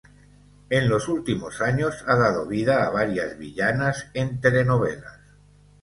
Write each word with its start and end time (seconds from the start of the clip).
En 0.71 0.89
los 0.89 1.07
últimos 1.07 1.61
años 1.61 2.03
ha 2.07 2.15
dado 2.15 2.47
vida 2.47 2.87
a 2.87 2.89
varias 2.89 3.37
villanas 3.37 4.07
en 4.15 4.41
telenovelas. 4.41 5.19